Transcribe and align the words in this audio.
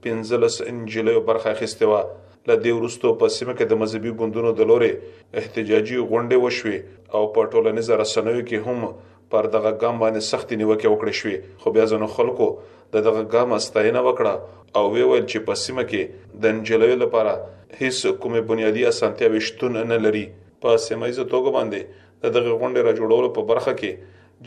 15 0.09 0.69
انجلۍ 0.73 1.17
برخه 1.31 1.47
اخیستې 1.55 1.85
و 1.93 1.95
له 2.49 2.55
دې 2.63 2.71
وروسته 2.75 3.05
په 3.21 3.27
سیمه 3.37 3.53
کې 3.57 3.65
د 3.67 3.73
مذهبي 3.81 4.11
ګوندونو 4.19 4.51
د 4.55 4.61
لوري 4.69 4.91
احتجاجي 5.39 5.97
غونډې 6.09 6.37
وشوي 6.45 6.79
او 7.15 7.21
په 7.33 7.41
ټولنیزو 7.51 7.93
رسنیو 8.03 8.43
کې 8.49 8.57
هم 8.65 8.79
پر 9.31 9.43
دغه 9.55 9.71
ګام 9.81 9.95
باندې 10.03 10.21
سخت 10.31 10.47
نیوکه 10.59 10.87
وکړې 10.89 11.13
شوې 11.19 11.37
خو 11.61 11.67
بیا 11.75 11.85
ځنه 11.91 12.07
خلکو 12.15 12.47
د 12.93 12.95
دغه 13.07 13.21
ګام 13.33 13.49
استاینه 13.59 14.01
وکړه 14.07 14.33
او 14.77 14.83
وی 14.93 15.03
ویل 15.09 15.25
چې 15.31 15.37
په 15.47 15.53
سیمه 15.63 15.83
کې 15.91 16.01
د 16.41 16.43
انجلوی 16.53 16.95
لپاره 17.03 17.33
هیڅ 17.79 17.97
کومه 18.21 18.41
بنیادی 18.51 18.83
اسانتیا 18.91 19.27
وشتون 19.33 19.73
نه 19.91 19.97
لري 20.05 20.25
په 20.61 20.69
سیمه 20.87 21.05
ایزه 21.09 21.25
توګه 21.33 21.49
باندې 21.57 21.81
دغه 22.35 22.49
غونډې 22.59 22.81
را 22.85 22.91
جوړولو 22.97 23.29
په 23.35 23.41
برخه 23.51 23.73
کې 23.79 23.91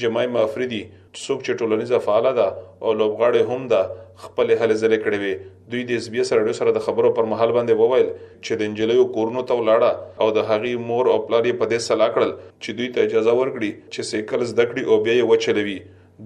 جمای 0.03 0.27
مافریدي 0.37 0.81
څوک 1.25 1.45
چې 1.49 1.59
ټولنیزه 1.59 1.99
فعاله 2.05 2.31
ده 2.39 2.47
او 2.87 2.95
لوبغاړي 3.01 3.43
هم 3.51 3.67
ده 3.73 3.83
خپل 4.23 4.47
هلې 4.61 4.77
ځلې 4.83 4.99
کړې 5.05 5.19
وي 5.23 5.33
دوی 5.75 5.83
د 5.91 6.01
اس 6.01 6.07
بي 6.15 6.21
اس 6.23 6.33
رادیو 6.39 6.57
سره 6.61 6.73
د 6.79 6.83
خبرو 6.87 7.11
پر 7.19 7.29
مهال 7.33 7.53
باندې 7.57 7.83
وویل 7.83 8.09
چې 8.45 8.59
د 8.63 8.69
انجلیو 8.71 9.05
کورونو 9.17 9.45
ته 9.51 9.59
ولاړه 9.61 10.25
او 10.25 10.31
د 10.39 10.49
هغې 10.51 10.83
مور 10.89 11.11
او 11.13 11.19
پلار 11.29 11.47
په 11.63 11.69
دې 11.73 11.85
سلا 11.89 12.09
کړل 12.17 12.33
چې 12.63 12.79
دوی 12.81 12.89
ته 12.97 13.07
اجازه 13.09 13.35
ورکړي 13.41 13.71
چې 13.93 14.11
سیکل 14.11 14.47
زده 14.53 14.67
کړي 14.71 14.85
او 14.91 14.99
بیا 15.07 15.15
یې 15.21 15.29
وچلوي 15.33 15.77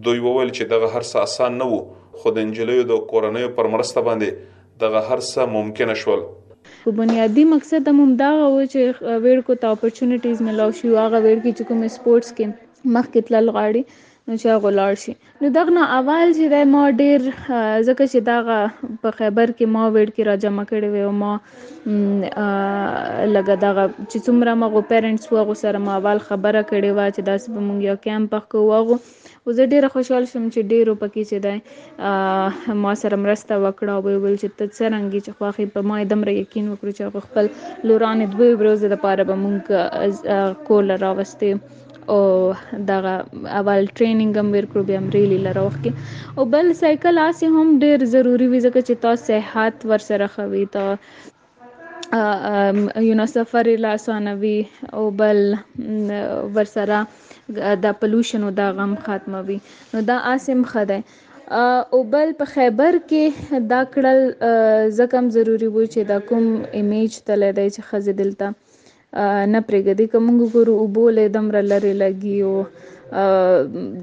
دوی 0.06 0.22
وویل 0.28 0.52
چې 0.58 0.72
دغه 0.74 0.88
هر 0.94 1.04
څه 1.08 1.26
آسان 1.28 1.58
نه 1.62 1.68
وو 1.72 1.82
خو 2.22 2.32
د 2.38 2.46
انجلیو 2.48 2.86
د 2.92 3.02
کورنۍ 3.12 3.52
پر 3.60 3.68
مرسته 3.76 4.04
باندې 4.06 4.78
دغه 4.86 5.02
هر 5.10 5.24
څه 5.26 5.50
ممکن 5.58 5.94
شول 6.04 6.24
په 6.82 6.96
بنیادی 7.02 7.44
مقصد 7.52 7.92
هم 7.92 8.08
دا 8.24 8.32
و 8.38 8.56
چې 8.56 9.20
ویړ 9.26 9.46
کو 9.50 9.58
ته 9.66 9.76
اپورتونټیز 9.76 10.42
ملو 10.50 10.68
شي 10.80 10.94
هغه 10.94 11.22
ویړ 11.26 11.44
کې 11.44 11.60
چې 11.60 11.68
کوم 11.70 11.86
سپورتس 11.98 12.32
کې 12.40 12.66
مخکې 12.84 13.20
تلل 13.30 13.46
غواړي 13.54 13.82
نو 14.30 14.36
چې 14.40 14.46
هغه 14.54 14.70
لاړ 14.78 14.92
شي 15.02 15.12
نو 15.42 15.46
دغه 15.56 15.70
نه 15.76 15.84
اول 15.98 16.28
چې 16.38 16.44
د 16.54 16.64
ما 16.74 16.80
ډیر 17.02 17.18
ځکه 17.86 18.04
چې 18.12 18.18
دغه 18.30 18.56
په 19.04 19.10
خیبر 19.20 19.48
کې 19.56 19.66
ما 19.76 19.84
ویډ 19.94 20.10
کې 20.14 20.22
را 20.28 20.34
جمع 20.42 20.64
کړی 20.72 20.88
و 21.06 21.12
ما 21.20 21.30
لګه 23.34 23.54
دغه 23.66 23.84
چې 24.10 24.18
څومره 24.26 24.50
ما 24.64 24.68
پیرنټس 24.90 25.26
وغه 25.36 25.54
سره 25.62 25.78
ما 25.86 25.92
اول 26.00 26.18
خبره 26.28 26.62
کړې 26.70 26.90
و 26.94 26.98
چې 27.14 27.22
داسې 27.30 27.46
به 27.54 27.60
مونږ 27.70 27.80
یو 27.90 27.96
کیمپ 28.04 28.26
پخ 28.36 28.44
کوو 28.56 28.82
او 29.48 29.50
زه 29.58 29.64
ډیره 29.72 29.88
خوشحال 29.92 30.24
شوم 30.30 30.44
چې 30.54 30.60
ډیرو 30.72 30.92
پکې 31.02 31.22
چې 31.30 31.36
دای 31.44 31.58
ما 32.84 32.92
سره 33.02 33.16
مرسته 33.24 33.52
وکړه 33.64 33.90
او 33.94 34.02
ویل 34.24 34.36
چې 34.42 34.48
ته 34.58 34.64
څنګه 34.78 35.18
چې 35.26 35.32
خواخې 35.38 35.64
په 35.76 35.80
ما 35.90 35.96
دمره 36.12 36.32
یقین 36.40 36.64
وکړو 36.72 36.92
چې 36.98 37.04
خپل 37.30 37.44
لورانه 37.90 38.24
دوی 38.34 38.52
ورځې 38.60 38.86
د 38.94 38.96
پاره 39.04 39.24
به 39.30 39.36
مونږ 39.44 39.60
کول 40.68 40.86
راوستي 41.04 41.52
او 42.14 42.20
دغه 42.90 43.12
اول 43.58 43.82
ټریننګ 43.96 44.32
هم 44.40 44.48
ورکړو 44.56 44.80
بیا 44.90 44.98
هم 45.00 45.06
ریلی 45.16 45.38
لروخ 45.46 45.74
کې 45.86 46.36
او 46.38 46.42
بل 46.54 46.66
سایکل 46.80 47.16
آسه 47.28 47.48
هم 47.56 47.66
ډیر 47.86 48.04
ضروری 48.14 48.46
وي 48.52 48.60
ځکه 48.66 48.80
چې 48.88 48.94
تاسو 49.04 49.22
صحت 49.30 49.74
ورسره 49.92 50.26
خوي 50.36 50.64
ته 50.76 50.84
یو 53.06 53.14
نو 53.20 53.26
سفر 53.36 53.64
لا 53.84 53.90
اسانوي 54.00 54.58
او 55.00 55.04
بل 55.22 55.38
ورسره 56.56 57.00
د 57.86 57.96
پولوشن 58.04 58.42
او 58.48 58.52
د 58.60 58.62
غم 58.78 58.92
ختموي 59.08 59.58
نو 59.94 59.98
دا 60.12 60.16
اسم 60.34 60.60
خدای 60.72 61.00
او 61.96 62.00
بل 62.16 62.28
په 62.40 62.44
خیبر 62.54 62.92
کې 63.12 63.24
دا 63.74 63.80
کړل 63.96 64.20
زکم 65.02 65.26
ضروری 65.36 65.68
وو 65.74 65.84
چې 65.92 66.00
دا 66.14 66.18
کوم 66.32 66.48
ایمیج 66.80 67.12
تل 67.30 67.46
دی 67.60 67.68
چې 67.76 67.86
خزه 67.92 68.16
دلته 68.22 68.48
نه 69.52 69.60
پرېږدي 69.66 70.06
که 70.12 70.18
موږ 70.18 70.40
ګورو 70.54 70.72
اوبو 70.84 71.04
له 71.18 71.22
دمره 71.36 71.60
لرې 71.70 71.94
لګي 72.02 72.38
او 72.46 72.54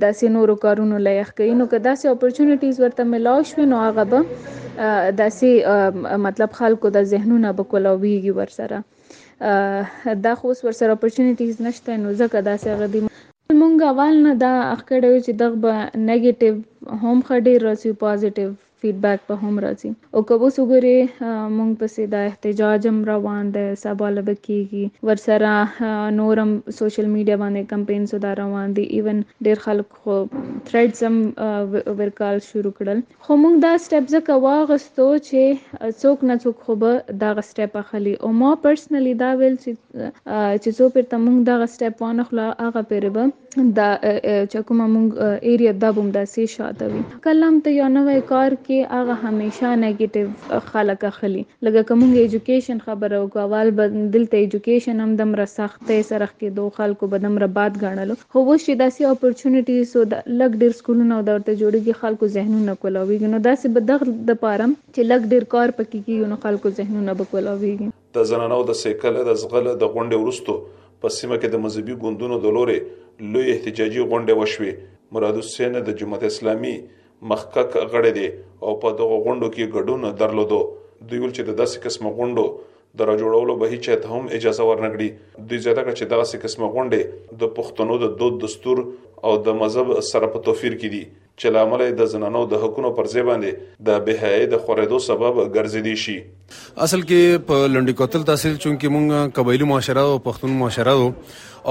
داسې 0.04 0.26
نورو 0.38 0.56
کارونو 0.64 0.98
لایق 1.08 1.30
کوي 1.40 1.54
نو 1.60 1.66
که 1.74 1.78
داسې 1.88 2.06
اپورتونټیز 2.16 2.76
ورته 2.86 3.04
ملاو 3.14 3.44
شوي 3.52 3.66
نو 3.74 3.78
هغه 3.86 4.04
به 4.12 4.20
داسې 5.22 5.50
مطلب 6.26 6.52
خلکو 6.62 6.88
د 6.98 7.08
ذهنونو 7.14 7.50
به 7.62 7.70
کولاویږي 7.72 8.32
ورسره 8.40 8.78
دا 10.26 10.34
خو 10.42 10.48
ورسره 10.66 10.92
اپورتونټیز 10.98 11.56
نشته 11.70 11.92
نو 12.02 12.08
ځکه 12.22 12.38
داسې 12.50 12.70
غدي 12.84 13.00
مونږ 13.60 13.76
اول 13.94 14.16
نه 14.28 14.34
دا 14.46 14.54
اخکړو 14.76 15.12
چې 15.26 15.32
دغه 15.42 15.74
نیگیټیو 16.08 16.56
هم 17.04 17.18
خډې 17.28 17.54
رسي 17.68 17.92
پوزېټیو 18.06 18.50
فیډبیک 18.84 19.20
به 19.28 19.36
هم 19.42 19.56
راځي 19.66 19.90
او 20.16 20.20
که 20.30 20.34
اوس 20.46 20.56
وګوري 20.62 20.96
مونږ 21.58 21.72
پسې 21.82 22.04
دا 22.14 22.20
احتجاج 22.30 22.82
هم 22.92 22.98
روان 23.14 23.46
دی 23.56 23.64
سبا 23.84 24.08
لب 24.18 24.30
کېږي 24.46 24.84
ورسره 25.10 25.52
نورم 26.20 26.52
سوشل 26.80 27.08
میډیا 27.16 27.38
باندې 27.44 27.70
کمپینز 27.72 28.10
دا 28.26 28.32
روان 28.44 28.68
دي 28.80 28.86
ایون 28.98 29.18
ډیر 29.48 29.58
خلک 29.68 29.90
خو 30.00 30.16
تھریډز 30.72 31.00
هم 31.06 31.16
ورکال 32.02 32.38
شروع 32.50 32.74
کړل 32.82 33.00
خو 33.28 33.34
مونږ 33.44 33.56
دا 33.68 33.74
سټیپ 33.86 34.06
ځکه 34.16 34.34
واغستو 34.48 35.08
چې 35.30 35.42
څوک 36.04 36.18
نه 36.32 36.36
څوک 36.46 36.56
خو 36.68 36.72
به 36.86 36.92
دا 37.24 37.30
سټیپ 37.52 37.74
اخلي 37.84 38.14
او 38.24 38.30
ما 38.42 38.52
پرسنلی 38.68 39.14
دا 39.24 39.30
ویل 39.44 39.56
چې 39.64 39.72
چې 40.62 40.70
څو 40.82 40.86
پر 40.98 41.04
تمونږ 41.14 41.38
دا 41.52 41.56
سټیپ 41.78 41.96
وانه 42.06 42.24
خلا 42.34 42.48
هغه 42.68 42.82
پیربه 42.92 43.24
دا 43.58 43.88
چې 44.04 44.62
کوم 44.70 44.80
موږ 44.94 45.28
ایریا 45.52 45.72
د 45.84 45.94
بم 45.98 46.08
داسې 46.16 46.52
شاته 46.54 46.88
وي 46.94 47.02
کلم 47.26 47.60
ته 47.68 47.72
یو 47.76 47.88
نوې 47.94 48.24
کار 48.32 48.56
کې 48.66 48.94
هغه 48.98 49.16
همیشه 49.28 49.70
نیگیټیو 49.84 50.60
خلک 50.74 51.06
اخلي 51.12 51.44
لکه 51.68 51.84
کوم 51.92 52.04
ایجوکیشن 52.24 52.82
خبره 52.90 53.20
وکوال 53.24 53.72
بدل 53.80 54.26
ته 54.36 54.44
ایجوکیشن 54.48 55.00
هم 55.06 55.16
دم 55.24 55.34
رسختې 55.44 56.02
سره 56.12 56.30
کې 56.34 56.60
دوه 56.60 56.76
خلکو 56.82 57.12
بدم 57.16 57.40
رباد 57.48 57.80
غاڼلو 57.86 58.20
هو 58.38 58.46
وشي 58.52 58.78
داسې 58.84 59.18
اپورتونټیز 59.18 59.98
سو 59.98 60.06
د 60.16 60.30
لګ 60.44 60.66
ډیر 60.66 60.78
سکولونو 60.84 61.20
درته 61.34 61.58
جوړيږي 61.64 62.02
خلکو 62.04 62.34
ذهنونه 62.38 62.78
کولاوي 62.86 63.22
نو 63.26 63.44
داسې 63.50 63.76
بدغ 63.80 64.08
د 64.32 64.42
پارم 64.46 64.78
چې 64.80 65.14
لګ 65.14 65.32
ډیر 65.36 65.50
کار 65.58 65.76
پکې 65.82 66.08
کیږي 66.08 66.34
نو 66.34 66.44
خلکو 66.48 66.76
ذهنونه 66.82 67.20
بکولاوي 67.24 67.76
د 68.20 68.30
زنانو 68.34 68.62
د 68.72 68.76
سیکل 68.84 69.22
د 69.32 69.42
زغله 69.44 69.72
د 69.84 69.94
غونډې 69.94 70.26
ورستو 70.26 70.60
په 71.06 71.14
سیمه 71.22 71.36
کې 71.42 71.50
د 71.54 71.58
مذهبي 71.64 71.96
ګوندونو 72.04 72.38
د 72.44 72.52
لوري 72.58 72.76
لوی 73.34 73.50
احتجاجي 73.56 74.04
غونډه 74.12 74.36
وشوه 74.40 74.72
مراد 75.18 75.36
حسین 75.46 75.76
د 75.90 75.96
جماعت 76.00 76.24
اسلامي 76.30 76.72
مخکک 77.32 77.76
غړی 77.92 78.12
دی 78.16 78.24
او 78.66 78.72
په 78.86 78.94
دغه 79.02 79.20
غونډو 79.26 79.50
کې 79.56 79.74
ګډون 79.76 80.08
درلودو 80.22 80.60
دوی 81.12 81.20
ول 81.26 81.34
چې 81.36 81.48
د 81.50 81.52
داسې 81.62 81.78
قسم 81.86 82.08
غونډو 82.16 82.46
د 83.02 83.10
راجوړولو 83.10 83.56
به 83.62 83.68
هیڅ 83.74 83.92
ته 84.06 84.14
هم 84.16 84.32
اجازه 84.40 84.68
ورنګړي 84.70 85.46
دوی 85.50 85.60
زیاته 85.68 85.84
کړ 85.84 86.00
چې 86.00 86.10
دغه 86.16 86.42
قسم 86.46 86.62
غونډې 86.74 87.02
د 87.44 87.54
پښتنو 87.60 87.98
د 88.06 88.16
دود 88.24 88.40
دستور 88.46 88.82
او 89.26 89.36
د 89.50 89.60
مذهب 89.62 89.94
سره 90.12 90.32
په 90.38 90.44
توفیر 90.50 90.80
کې 90.80 90.90
دي 90.96 91.04
چې 91.12 91.58
لامل 91.58 91.86
د 92.02 92.10
زنانو 92.16 92.42
د 92.56 92.66
حقوقو 92.66 92.96
پر 93.02 93.12
ځای 93.14 93.28
باندې 93.30 93.78
د 93.92 94.02
بهایي 94.10 94.50
د 94.56 94.64
خورېدو 94.66 95.06
سبب 95.12 95.40
ګرځېدي 95.58 95.96
شي 96.06 96.18
اصل 96.86 97.02
کې 97.10 97.22
په 97.48 97.56
لنډی 97.74 97.94
کوتل 98.00 98.22
تحصیل 98.30 98.56
چونکه 98.64 98.86
مونږ 98.96 99.06
قبایلی 99.38 99.66
معاشره 99.72 100.04
او 100.12 100.18
پښتون 100.28 100.52
معاشره 100.60 100.94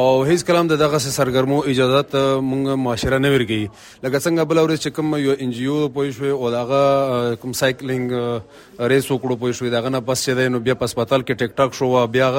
او 0.00 0.22
هیڅ 0.26 0.42
کلام 0.46 0.68
د 0.68 0.78
دغه 0.82 0.98
سرګرمو 1.14 1.56
اجازه 1.72 1.98
ته 2.12 2.38
مونږ 2.46 2.76
معاشره 2.84 3.18
نه 3.24 3.28
ورګي 3.34 3.58
لکه 3.64 4.22
څنګه 4.22 4.46
بل 4.52 4.60
اورې 4.62 4.78
چې 4.78 4.94
کوم 4.96 5.12
یو 5.24 5.34
ان 5.44 5.50
جی 5.58 5.66
او 5.74 5.76
پوي 5.98 6.08
شوی 6.16 6.32
او 6.38 6.48
دغه 6.54 6.80
کوم 7.42 7.52
سایکلینګ 7.58 8.88
ریس 8.92 9.06
وکړو 9.10 9.36
پوي 9.42 9.52
شوی 9.58 9.70
دغه 9.74 9.92
نه 9.96 10.00
پس 10.08 10.24
چې 10.24 10.36
دی 10.38 10.48
نو 10.54 10.60
بیا 10.68 10.76
په 10.80 10.92
سپیټال 10.94 11.24
کې 11.28 11.42
ټیک 11.42 11.54
ټاک 11.60 11.78
شو 11.80 11.90
بیا 12.16 12.30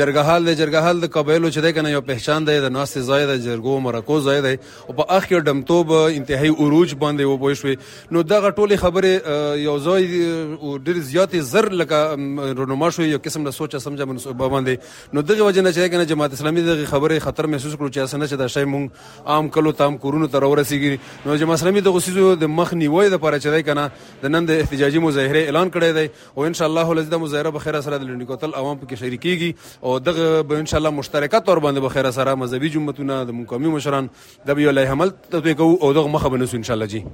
جرګهال 0.00 0.48
د 0.50 0.58
جرګهال 0.60 1.00
د 1.06 1.12
قبایلو 1.16 1.52
چې 1.54 1.66
دی 1.66 1.70
کنه 1.78 1.94
یو 1.94 2.02
پہچان 2.10 2.50
دی 2.50 2.58
د 2.66 2.74
ناس 2.76 2.92
زاید 3.12 3.32
جرګو 3.46 3.78
مرکو 3.88 4.20
زاید 4.28 4.50
او 4.56 4.98
په 5.00 5.08
اخر 5.20 5.46
دمتوب 5.48 5.94
انتهایی 6.00 6.52
عروج 6.66 6.94
باندې 7.06 7.32
و 7.32 7.40
پوي 7.46 7.56
شوی 7.62 7.76
نو 8.18 8.24
دغه 8.34 8.52
ټوله 8.60 8.80
خبره 8.84 9.38
یو 9.64 9.78
ځای 9.86 10.12
ډېر 10.18 11.08
زیاتې 11.14 11.50
زر 11.54 11.72
لکه 11.84 12.52
رونما 12.62 12.92
شو 13.00 13.10
یو 13.16 13.24
قسم 13.30 13.50
د 13.50 13.58
سوچ 13.62 13.80
سمجه 13.88 14.10
منصوبه 14.14 14.52
باندې 14.58 15.16
نو 15.18 15.26
دغه 15.32 15.50
وجه 15.50 15.68
نه 15.68 15.74
چې 15.78 15.96
کنه 15.98 16.10
جماعت 16.14 16.38
اسلامي 16.40 16.68
دغه 16.70 16.80
دغه 16.82 16.90
خبره 16.90 17.18
خطر 17.18 17.46
محسوس 17.50 17.74
کړو 17.76 17.88
چې 17.88 17.98
اسنه 17.98 18.26
چې 18.26 18.36
دا 18.38 18.46
شی 18.54 18.64
مونږ 18.64 19.26
عام 19.34 19.48
کلو 19.56 19.72
تام 19.80 19.96
کورونو 20.04 20.26
تر 20.36 20.44
ورسیږي 20.44 21.26
نو 21.26 21.36
جمع 21.42 21.54
اسلامي 21.56 21.80
د 21.88 21.94
غسیزو 21.96 22.30
د 22.42 22.50
مخ 22.58 22.72
نیوي 22.82 23.08
د 23.14 23.22
پاره 23.24 23.38
چدای 23.46 23.62
کنه 23.68 23.84
د 24.24 24.32
نن 24.34 24.48
د 24.50 24.62
احتجاجي 24.64 25.02
مظاهره 25.06 25.50
اعلان 25.50 25.72
کړی 25.76 25.98
دی 25.98 26.30
او 26.36 26.48
ان 26.50 26.56
شاء 26.60 26.68
الله 26.70 26.86
ولز 26.92 27.10
د 27.14 27.22
مظاهره 27.24 27.54
به 27.56 27.64
خیر 27.66 27.80
سره 27.88 27.98
د 28.02 28.10
لنډیکوتل 28.10 28.56
عوام 28.62 28.80
پکې 28.82 29.04
شریکيږي 29.04 29.80
او 29.90 29.96
دغه 30.08 30.44
به 30.52 30.62
ان 30.64 30.70
شاء 30.74 30.80
الله 30.82 30.94
مشترکات 30.98 31.48
تور 31.50 31.62
باندې 31.66 31.86
به 31.88 31.98
خیر 31.98 32.10
سره 32.20 32.36
مذهبي 32.44 32.72
جمعتونه 32.78 33.20
د 33.32 33.38
مقامي 33.42 33.74
مشران 33.76 34.10
د 34.50 34.58
بیا 34.60 34.76
لای 34.78 34.92
حمل 34.94 35.14
ته 35.36 35.58
کوو 35.62 35.74
او 35.74 35.92
دغه 36.00 36.14
مخه 36.16 36.34
بنسو 36.36 36.60
ان 36.62 36.68
شاء 36.70 36.78
الله 36.78 36.94
جی 36.96 37.04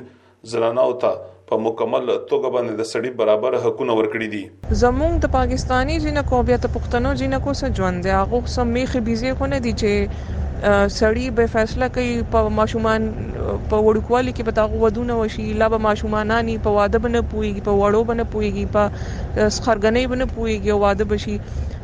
زنانو 0.54 0.86
ته 1.04 1.32
په 1.48 1.58
مکمل 1.64 2.06
توګه 2.12 2.54
باندې 2.54 2.72
د 2.80 2.84
سړي 2.92 3.14
برابر 3.22 3.58
حقونه 3.68 3.96
ورکړي 3.98 4.28
دي 4.34 4.78
زموږ 4.84 5.18
د 5.24 5.32
پاکستانی 5.40 5.98
جنکو 6.06 6.42
بیا 6.50 6.60
ته 6.66 6.76
پښتنو 6.78 7.16
جنکو 7.22 7.56
سره 7.62 7.78
ژوند 7.82 8.08
دی 8.08 8.14
هغه 8.20 8.42
سم 8.58 8.76
میخي 8.78 9.04
بيزي 9.08 9.34
کو 9.40 9.50
نه 9.54 9.62
دي 9.66 9.74
چې 9.84 10.40
سړی 10.98 11.24
به 11.38 11.44
فیصله 11.54 11.86
کوي 11.94 12.12
په 12.34 12.40
ماشومان 12.58 13.00
په 13.14 13.48
وړوکوالي 13.86 14.32
کې 14.34 14.46
به 14.48 14.52
تاغو 14.58 14.76
ودونه 14.84 15.12
وشي 15.20 15.46
لا 15.62 15.66
به 15.74 15.78
ماشومانانی 15.86 16.54
په 16.66 16.70
واده 16.76 16.98
بنه 17.06 17.20
پويږي 17.32 17.62
په 17.68 17.72
وړو 17.80 18.00
بنه 18.10 18.24
پويږي 18.32 18.64
په 18.74 18.82
خرګنې 19.64 20.02
بنه 20.14 20.26
پويږي 20.36 20.70
او 20.72 20.78
واده 20.86 21.04
بشي 21.12 21.36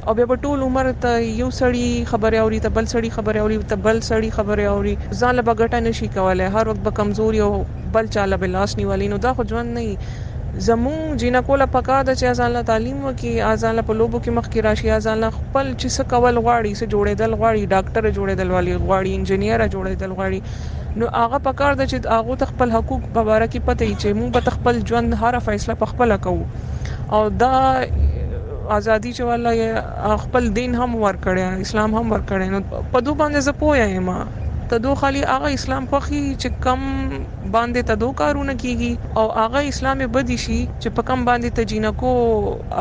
او 0.07 0.13
بیا 0.21 0.27
په 0.33 0.37
ټول 0.47 0.59
عمر 0.69 0.87
ته 1.05 1.13
یو 1.41 1.51
سړی 1.61 1.89
خبره 2.15 2.39
اوري 2.45 2.61
ته 2.69 2.77
بل 2.81 2.87
سړی 2.95 3.11
خبره 3.19 3.39
اوري 3.45 3.59
ته 3.75 3.81
بل 3.89 3.99
سړی 4.11 4.29
خبره 4.39 4.65
اوري 4.75 4.95
ځان 5.21 5.33
له 5.41 5.47
بغټه 5.51 5.79
نشي 5.89 6.07
کولای 6.17 6.49
هر 6.57 6.65
وخت 6.73 6.83
به 6.89 6.93
کمزوري 7.03 7.41
او 7.49 7.53
بل 7.99 8.05
چاله 8.17 8.37
بلاس 8.45 8.71
نیولې 8.81 9.07
نو 9.17 9.23
دا 9.29 9.37
خو 9.39 9.43
ژوند 9.55 9.69
نه 9.77 9.85
زمون 10.59 11.17
جینا 11.17 11.41
کوله 11.49 11.67
پکار 11.73 12.03
د 12.07 12.11
چې 12.21 12.39
ځان 12.39 12.51
له 12.55 12.63
تعلیم 12.69 13.03
وکي 13.07 13.33
ځان 13.63 13.75
له 13.79 13.83
په 13.91 13.95
لوبو 13.99 14.19
کې 14.23 14.31
مخکې 14.39 14.61
راشي 14.67 14.99
ځان 15.09 15.19
له 15.25 15.31
خپل 15.35 15.67
چې 15.81 15.89
څه 15.97 16.03
کول 16.13 16.37
غواړي 16.45 16.73
څه 16.79 16.85
جوړېدل 16.93 17.31
غواړي 17.39 17.63
ډاکټر 17.73 18.05
جوړېدل 18.17 18.49
والی 18.51 18.75
غواړي 18.85 19.11
انجنیر 19.19 19.61
جوړېدل 19.75 20.11
غواړي 20.17 20.41
نو 21.03 21.13
هغه 21.23 21.39
پکار 21.47 21.73
د 21.83 21.89
چې 21.91 21.97
هغه 22.17 22.35
تخپل 22.43 22.69
حقوق 22.79 23.03
په 23.15 23.21
اړه 23.37 23.47
کې 23.53 23.61
پته 23.67 23.87
چې 24.01 24.09
موږ 24.19 24.31
به 24.35 24.41
تخپل 24.49 24.75
ژوند 24.89 25.11
هر 25.23 25.39
فیصله 25.47 25.75
په 25.83 25.87
خپل 25.87 26.17
کوو 26.25 26.45
او 27.13 27.21
دا 27.29 27.55
ازادي 28.81 29.13
چې 29.17 29.23
والله 29.31 30.17
خپل 30.27 30.53
دین 30.61 30.75
هم 30.83 30.95
ور 31.07 31.17
کړی 31.29 31.43
اسلام 31.69 31.95
هم 32.01 32.13
ور 32.17 32.23
کړی 32.29 32.47
نو 32.57 32.87
په 32.97 33.07
دوه 33.09 33.17
باندې 33.25 33.39
زه 33.51 33.59
پوهه 33.65 33.91
یم 33.97 34.09
تدو 34.71 34.93
خالی 34.99 35.21
هغه 35.29 35.49
اسلام 35.59 35.87
خوخي 35.93 36.19
چې 36.25 36.59
کم 36.65 36.83
باندې 37.13 37.87
تدو 37.87 38.09
کارونه 38.19 38.53
کیږي 38.59 39.23
او 39.23 39.23
هغه 39.39 39.63
اسلامي 39.71 40.07
بدی 40.17 40.37
شي 40.43 40.59
چې 40.67 40.93
په 40.99 41.07
کم 41.09 41.25
باندې 41.29 41.57
تجینه 41.61 41.91
کو 42.03 42.13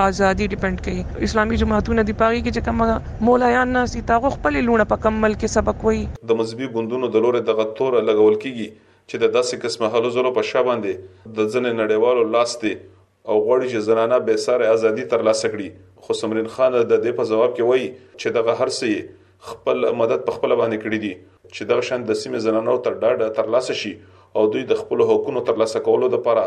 ازادي 0.07 0.47
ډیپند 0.51 0.83
کوي 0.87 1.23
اسلامي 1.27 1.57
جماعتونه 1.61 2.03
د 2.09 2.17
پاغي 2.19 2.43
کې 2.47 2.59
چې 2.59 3.15
کم 3.21 3.23
مولایان 3.29 3.73
نه 3.77 3.85
سي 3.93 4.01
تاغه 4.11 4.31
خپل 4.35 4.57
لونه 4.67 4.85
په 4.91 5.03
کم 5.07 5.17
ملک 5.23 5.47
سبق 5.55 5.81
وي 5.87 5.97
د 6.33 6.39
مذهبي 6.43 6.69
ګوندونو 6.75 7.09
د 7.15 7.25
لورې 7.27 7.49
دغه 7.49 7.65
تور 7.81 7.97
لګول 8.11 8.37
کیږي 8.43 8.69
چې 9.07 9.25
د 9.25 9.33
داسې 9.37 9.65
قسمه 9.65 9.91
حلو 9.95 10.13
زرو 10.19 10.33
په 10.37 10.47
شابهندې 10.51 11.33
د 11.41 11.51
ځنې 11.53 11.81
نړیوالو 11.81 12.35
لاس 12.37 12.55
دی 12.65 12.73
او 12.75 13.39
غوړي 13.39 13.67
چې 13.73 13.87
زنانه 13.89 14.21
به 14.29 14.43
سره 14.45 14.69
ازادي 14.77 15.07
ترلاسه 15.15 15.53
کړي 15.55 16.05
خو 16.05 16.19
سمرین 16.21 16.53
خان 16.59 16.77
د 16.77 16.93
دې 16.93 17.19
په 17.23 17.31
جواب 17.33 17.57
کې 17.59 17.73
وایي 17.73 17.91
چې 18.21 18.39
دغه 18.39 18.57
هر 18.63 18.77
څه 18.79 19.11
خپل 19.49 19.85
مدد 20.03 20.29
په 20.31 20.37
خپل 20.39 20.53
باندې 20.63 20.87
کړی 20.87 21.05
دي 21.07 21.17
چې 21.55 21.61
دغه 21.69 21.83
شان 21.87 22.01
د 22.05 22.11
سیمه 22.21 22.39
زنانو 22.45 22.75
تر 22.85 22.93
ډاډه 23.01 23.27
ترلاسه 23.37 23.73
شي 23.81 23.93
او 24.37 24.43
دوی 24.51 24.63
د 24.67 24.73
خپل 24.81 24.97
حقوقو 25.07 25.45
ترلاسه 25.49 25.79
کولو 25.87 26.07
لپاره 26.15 26.43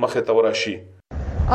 مخه 0.00 0.20
تور 0.28 0.44
شي 0.62 0.74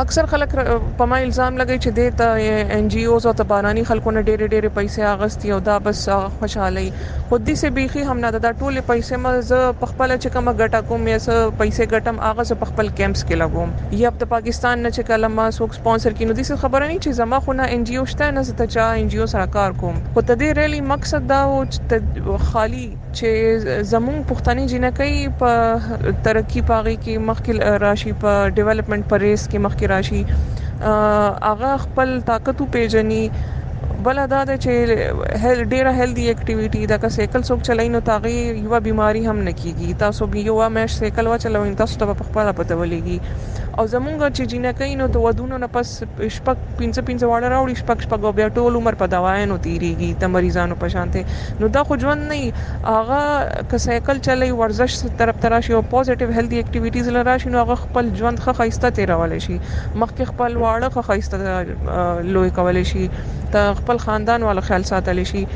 اکثر 0.00 0.26
خلک 0.30 0.52
په 0.98 1.04
ما 1.10 1.16
الزام 1.26 1.56
لګی 1.60 1.76
چې 1.84 1.90
د 1.98 2.02
ته 2.18 2.74
ان 2.74 2.88
جی 2.94 3.00
اوز 3.12 3.24
او 3.28 3.30
تبانانی 3.38 3.82
خلکو 3.88 4.10
نه 4.16 4.20
ډېر 4.28 4.42
ډېر 4.52 4.66
پیسې 4.76 5.00
اغستی 5.12 5.48
او 5.54 5.58
دا 5.68 5.78
بس 5.86 6.02
خوشاله 6.42 7.24
خودي 7.32 7.56
سه 7.62 7.72
بيخي 7.78 8.04
هم 8.10 8.16
نه 8.24 8.30
دا 8.44 8.52
ټول 8.60 8.74
پیسې 8.90 9.16
مز 9.24 9.50
پخپل 9.80 10.14
چې 10.22 10.28
کوم 10.36 10.46
ګټه 10.60 10.80
کوم 10.90 11.02
یا 11.12 11.16
سه 11.26 11.36
پیسې 11.62 11.82
ګټم 11.94 12.16
هغه 12.26 12.46
سه 12.50 12.58
پخپل 12.62 12.92
کیمپس 13.00 13.24
کې 13.26 13.36
لګوم 13.42 13.74
یا 14.02 14.12
د 14.22 14.30
پاکستان 14.36 14.82
نه 14.86 14.90
چې 14.96 15.10
کلم 15.10 15.34
ما 15.40 15.48
سوک 15.58 15.74
سپانسر 15.80 16.18
کینو 16.22 16.38
دي 16.42 16.46
خبره 16.64 16.84
نه 16.92 16.98
چې 17.02 17.20
زما 17.22 17.42
خو 17.48 17.58
نه 17.62 17.68
ان 17.78 17.84
جی 17.90 18.00
او 18.04 18.06
شته 18.14 18.30
نه 18.38 18.46
زه 18.50 18.56
ته 18.62 18.72
چا 18.76 18.86
ان 19.00 19.12
جی 19.16 19.22
او 19.26 19.28
سره 19.34 19.52
کار 19.58 19.76
کوم 19.82 19.98
خو 20.12 20.26
تدې 20.30 20.60
ریلی 20.62 20.80
مقصد 20.94 21.28
دا 21.34 21.42
و 21.50 21.58
چې 21.80 22.46
خالی 22.52 22.86
چې 23.18 23.30
زموږ 23.92 24.18
پښتني 24.32 24.64
جنکۍ 24.72 25.14
په 25.42 25.52
ترقی 26.26 26.62
پاغي 26.70 26.96
کې 27.02 27.14
مخکې 27.30 27.52
راشي 27.84 28.12
په 28.24 28.32
ډیولپمنٹ 28.58 29.02
پریس 29.12 29.42
کې 29.50 29.58
مخکې 29.66 29.86
راشي 29.92 30.20
اغه 31.52 31.70
خپل 31.86 32.08
طاقت 32.30 32.58
پیژني 32.76 33.22
بل 34.06 34.18
دا 34.30 34.36
د 34.48 34.58
چې 34.64 35.62
ډیره 35.70 35.92
هیلدی 35.94 36.26
اکټیویټي 36.32 36.90
دا 36.90 36.96
که 37.04 37.08
سیکل 37.14 37.44
څوک 37.48 37.62
چلای 37.68 37.88
نو 37.94 38.00
تاغي 38.08 38.34
یو 38.34 38.78
بیماری 38.84 39.22
هم 39.28 39.36
نکېږي 39.46 39.96
تاسو 40.02 40.28
به 40.34 40.44
یو 40.48 40.68
مېش 40.76 40.98
سیکل 40.98 41.30
و 41.30 41.38
چلوئ 41.44 41.70
تاسو 41.80 41.98
ته 42.02 42.14
په 42.20 42.26
خپل 42.28 42.50
پته 42.60 42.76
ولېږي 42.80 43.64
او 43.80 43.84
زمونږ 43.94 44.28
چې 44.36 44.52
جنکې 44.52 45.00
نو 45.00 45.08
د 45.16 45.24
ودونو 45.24 45.58
نه 45.64 45.70
پس 45.78 45.90
شپک 46.02 46.12
پینځه 46.18 47.02
پینځه 47.08 47.32
واړه 47.32 47.50
راوړي 47.54 47.80
شپک 47.80 48.04
شپک 48.06 48.26
بیا 48.38 48.46
ټول 48.60 48.78
عمر 48.82 48.96
په 49.02 49.10
دواینو 49.16 49.56
تیریږي 49.66 50.22
د 50.24 50.32
مریضانو 50.36 50.78
په 50.84 50.94
شانته 50.94 51.58
نو 51.64 51.70
دا 51.78 51.84
خو 51.90 51.98
ژوند 52.04 52.30
نه 52.34 52.94
هغه 52.98 53.66
که 53.72 53.82
سیکل 53.86 54.22
چلای 54.28 54.52
ورزش 54.62 54.96
طرف 55.24 55.42
تراشي 55.46 55.76
او 55.80 55.82
پوزېټیو 55.94 56.38
هیلدی 56.38 56.60
اکټیویټیز 56.62 57.10
لراشي 57.18 57.52
نو 57.56 57.62
هغه 57.64 57.78
خپل 57.84 58.14
ژوند 58.22 58.42
ښه 58.46 58.62
خاصته 58.62 58.94
تیرول 59.00 59.36
شي 59.48 59.58
مخکې 59.58 60.32
خپل 60.32 60.56
واړه 60.64 60.94
ښه 60.98 61.10
خاصته 61.10 62.32
لوی 62.36 62.54
کول 62.60 62.82
شي 62.92 63.08
ته 63.52 63.66
خپل 63.88 63.98
خاندان 63.98 64.42
والو 64.42 64.60
خیال 64.60 64.82
ساتلی 64.84 65.24
شي 65.24 65.46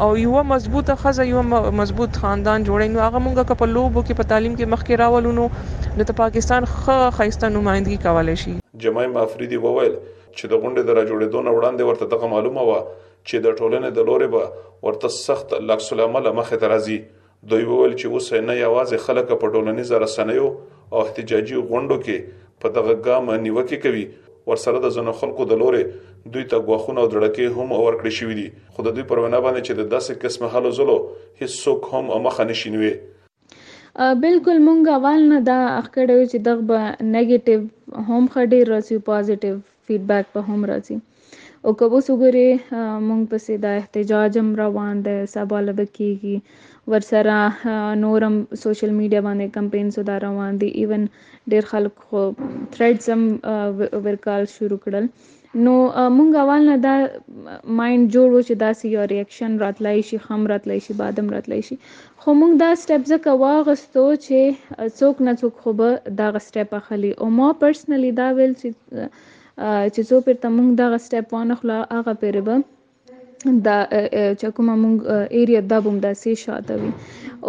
او 0.00 0.16
یو 0.18 0.42
مضبوطه 0.42 0.94
خزه 0.94 1.26
یو 1.26 1.42
مضبوط 1.80 2.16
خاندان 2.22 2.64
جوړي 2.64 2.88
نو 2.92 3.00
هغه 3.00 3.18
مونږه 3.24 3.54
په 3.62 3.66
لوبو 3.72 4.02
کې 4.02 4.20
په 4.20 4.28
تعلیم 4.30 4.54
کې 4.54 4.72
مخکې 4.74 5.00
راولو 5.00 5.32
نو 5.38 5.44
د 6.10 6.14
پاکستان 6.20 6.68
ښه 6.70 7.10
خيسته 7.18 7.50
نمائندګي 7.56 7.98
کولای 8.06 8.36
شي 8.44 8.54
جمعي 8.84 9.10
مافریدي 9.16 9.60
وویل 9.64 9.92
چې 9.96 10.54
د 10.54 10.62
غونډې 10.62 10.88
د 10.88 10.98
را 11.00 11.04
جوړېدون 11.10 11.52
وړاندې 11.52 11.90
ورته 11.90 12.10
دغه 12.14 12.32
معلومه 12.36 12.64
و 12.70 12.78
چې 12.78 13.44
د 13.48 13.60
ټولنې 13.60 14.00
د 14.00 14.10
لوري 14.12 14.30
به 14.36 14.88
ورته 14.88 15.12
سخت 15.18 15.54
لکس 15.72 15.92
العمل 15.98 16.30
مخه 16.40 16.62
ترازي 16.66 16.98
دوی 17.54 17.64
وویل 17.74 17.98
چې 18.00 18.16
اوس 18.16 18.32
نه 18.48 18.58
یوازې 18.62 19.06
خلک 19.08 19.32
په 19.36 19.52
ټولنیز 19.58 19.92
رسنیو 20.06 20.48
او 20.90 21.04
احتجاجي 21.06 21.60
غونډو 21.62 22.04
کې 22.08 22.44
په 22.64 22.76
دغه 22.80 22.98
ګام 23.08 23.34
نیوکه 23.46 23.84
کوي 23.86 24.06
ورسره 24.50 24.78
د 24.82 24.90
زن 24.94 25.12
خلکو 25.22 25.44
د 25.50 25.58
لوري 25.58 25.80
دوی 26.32 26.44
ته 26.50 26.56
غوښونه 26.66 26.98
او 27.02 27.08
دړکې 27.16 27.44
هم 27.56 27.68
ورکړې 27.86 28.12
شوې 28.18 28.34
دي 28.40 28.46
خو 28.72 28.80
د 28.86 28.96
دوی 28.96 29.04
پر 29.10 29.18
وینا 29.22 29.38
باندې 29.44 29.60
چې 29.66 29.72
د 29.74 29.82
داسې 29.94 30.12
قسم 30.22 30.42
حل 30.52 30.64
زلو 30.78 30.96
هیڅ 31.40 31.52
څوک 31.64 31.80
هم 31.92 32.06
مخه 32.26 32.42
نشینوي 32.50 32.92
بالکل 34.24 34.58
مونږ 34.66 34.82
اول 34.98 35.20
نه 35.32 35.38
دا 35.50 35.58
اخکړو 35.80 36.16
چې 36.32 36.38
دغه 36.48 36.80
نیگیټیو 37.14 37.60
هم 38.08 38.24
خړې 38.32 38.60
راځي 38.72 38.96
پوزېټیو 39.08 39.56
فیدبیک 39.88 40.26
په 40.34 40.40
هم 40.50 40.60
راځي 40.72 40.96
او 41.64 41.70
کبو 41.80 41.98
سګوري 42.08 42.46
مونږ 43.08 43.22
پسې 43.32 43.52
دا 43.66 43.70
احتجاج 43.80 44.30
هم 44.42 44.48
روان 44.62 44.96
دی 45.08 45.18
سبا 45.34 45.58
لب 45.68 45.78
کیږي 45.96 46.34
ورسره 46.90 47.36
نورم 48.06 48.34
سوشل 48.62 48.90
میډیا 48.98 49.20
باندې 49.26 49.46
کمپاینز 49.58 49.98
دا 50.12 50.16
روان 50.26 50.52
دي 50.62 50.68
ایون 50.82 51.02
ډیر 51.52 51.62
خلک 51.74 51.94
خو 52.08 52.20
ثریډز 52.76 53.06
هم 53.14 53.22
ورکال 54.08 54.42
شروع 54.56 54.80
کړل 54.86 55.04
نو 55.60 55.72
مونږ 56.16 56.34
اول 56.42 56.62
نه 56.68 56.76
دا 56.84 56.94
مایند 57.80 58.06
جوړ 58.14 58.28
و 58.32 58.38
چې 58.48 58.54
داسې 58.54 58.84
یو 58.96 59.02
ریاکشن 59.12 59.52
راتلای 59.64 60.00
شي 60.10 60.18
خم 60.26 60.46
راتلای 60.52 60.80
شي 60.86 60.92
بادم 61.00 61.28
راتلای 61.34 61.62
شي 61.68 61.76
خو 62.20 62.30
مونږ 62.40 62.54
دا 62.62 62.70
سټپ 62.82 63.02
ځکه 63.12 63.30
واغستو 63.42 64.04
چې 64.26 64.38
څوک 65.00 65.16
نه 65.26 65.32
څوک 65.42 65.54
خو 65.64 65.70
به 65.80 65.88
دا 66.22 66.26
سټپ 66.46 66.70
اخلي 66.80 67.12
او 67.20 67.26
ما 67.40 67.48
پرسنلی 67.64 68.12
دا 68.20 68.28
ویل 68.38 68.52
چې 68.60 68.68
چې 69.94 70.00
څو 70.12 70.16
پر 70.28 70.36
ته 70.44 70.48
مونږ 70.56 70.70
دا 70.80 70.86
سټپ 71.08 71.26
وانه 71.38 71.54
خلا 71.64 71.78
هغه 71.96 72.12
پربه 72.24 72.56
دا 73.66 73.76
چې 74.40 74.46
کوم 74.56 74.68
مونږ 74.82 74.96
ایریا 75.38 75.60
د 75.74 75.86
بوم 75.86 75.96
داسې 76.06 76.30
شاته 76.46 76.74
وي 76.82 76.90